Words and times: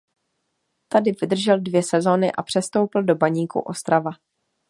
Tady 0.87 1.11
vydržel 1.21 1.59
dvě 1.61 1.83
sezony 1.83 2.31
a 2.31 2.43
přestoupil 2.43 3.03
do 3.03 3.15
Baníku 3.15 3.59
Ostrava. 3.59 4.11